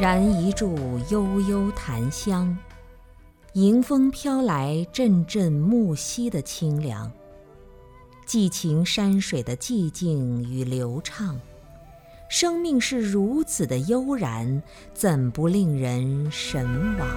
[0.00, 0.78] 燃一柱
[1.10, 2.56] 悠悠檀香，
[3.54, 7.10] 迎风飘来阵阵木樨的清凉。
[8.24, 11.36] 寄情山水的寂静与流畅，
[12.30, 14.62] 生命是如此的悠然，
[14.94, 16.64] 怎不令人神
[16.96, 17.08] 往？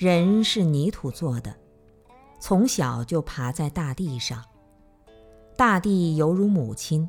[0.00, 1.54] 人是泥土做的，
[2.38, 4.42] 从小就爬在大地上。
[5.58, 7.06] 大地犹如母亲，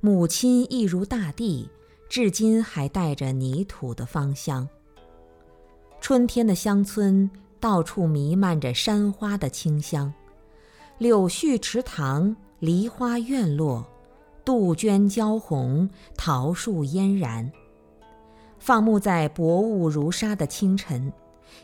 [0.00, 1.66] 母亲亦如大地，
[2.10, 4.68] 至今还带着泥土的芳香。
[5.98, 10.12] 春天的乡村，到处弥漫着山花的清香，
[10.98, 13.82] 柳絮池塘，梨花院落，
[14.44, 17.50] 杜鹃娇红，桃树嫣然。
[18.58, 21.10] 放牧在薄雾如纱的清晨。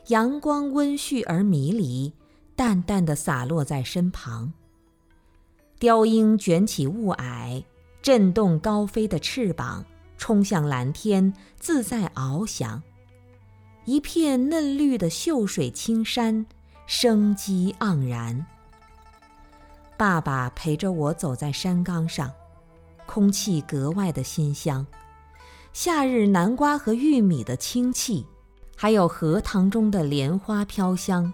[0.09, 2.13] 阳光温煦而迷离，
[2.55, 4.53] 淡淡的洒落在身旁。
[5.79, 7.65] 雕鹰卷起雾霭，
[8.01, 9.85] 震动高飞的翅膀，
[10.17, 12.83] 冲向蓝天，自在翱翔。
[13.85, 16.47] 一片嫩绿的秀水青山，
[16.87, 18.47] 生机盎然。
[19.97, 22.33] 爸爸陪着我走在山岗上，
[23.07, 24.87] 空气格外的馨香，
[25.73, 28.27] 夏日南瓜和玉米的清气。
[28.79, 31.33] 还有荷塘中的莲花飘香，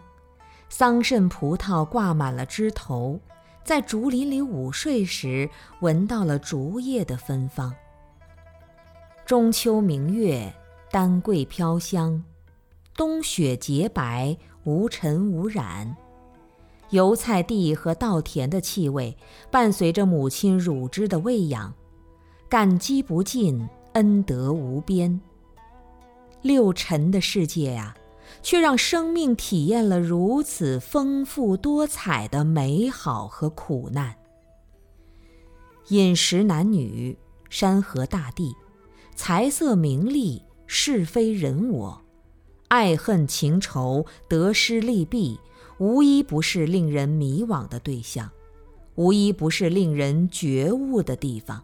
[0.68, 3.18] 桑葚葡萄挂满了枝头，
[3.64, 7.74] 在竹林里午睡时，闻到了竹叶的芬芳。
[9.26, 10.52] 中秋明月，
[10.92, 12.22] 丹桂飘香，
[12.96, 15.96] 冬雪洁白，无尘无染。
[16.90, 19.16] 油菜地和稻田的气味，
[19.50, 21.74] 伴随着母亲乳汁的喂养，
[22.48, 25.20] 感激不尽，恩德无边。
[26.42, 27.96] 六尘的世界呀，
[28.42, 34.14] 却让生命体验了如此丰富多彩的美好和苦难。
[35.88, 37.16] 饮食男女，
[37.48, 38.54] 山河大地，
[39.14, 42.00] 财色名利，是非人我，
[42.68, 45.38] 爱恨情仇，得失利弊，
[45.78, 48.30] 无一不是令人迷惘的对象，
[48.94, 51.62] 无一不是令人觉悟的地方。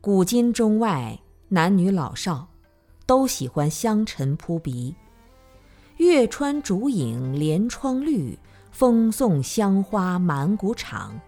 [0.00, 2.51] 古今中外，男女老少。
[3.06, 4.94] 都喜欢香尘扑鼻，
[5.96, 8.38] 月穿竹影连窗绿，
[8.70, 11.20] 风送香花满谷场。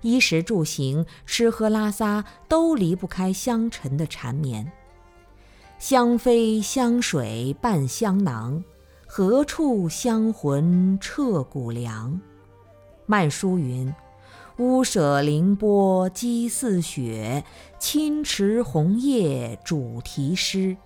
[0.00, 4.70] 衣食住行、吃喝拉撒都离不开香尘的缠绵。
[5.78, 8.62] 香飞香水伴香囊，
[9.06, 12.20] 何处香魂彻骨凉？
[13.06, 13.92] 曼殊云
[14.58, 17.44] ：“屋舍凌波积似雪，
[17.78, 20.76] 清池红叶主题诗。”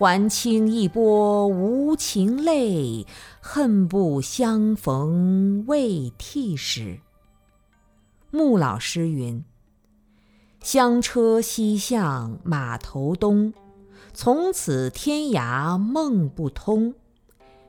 [0.00, 3.06] 还清一波无情泪，
[3.42, 7.00] 恨不相逢未剃时。
[8.30, 9.44] 穆老师云
[10.64, 13.52] ：“香车西向马头东，
[14.14, 16.94] 从此天涯梦不通。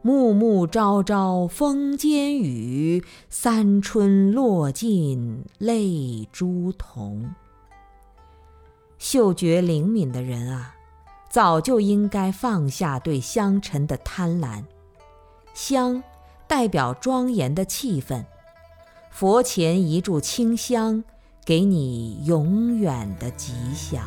[0.02, 7.36] 暮暮朝朝风间雨，三春落尽泪珠童。”
[8.98, 10.76] 嗅觉灵敏的人啊！
[11.32, 14.66] 早就应该放下对香尘的贪婪。
[15.54, 16.04] 香
[16.46, 18.26] 代表庄严的气氛。
[19.10, 21.02] 佛前一柱清香
[21.46, 24.04] 给你永远的吉祥。